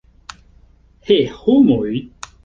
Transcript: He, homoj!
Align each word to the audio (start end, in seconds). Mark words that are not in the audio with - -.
He, 1.09 1.17
homoj! 1.41 1.93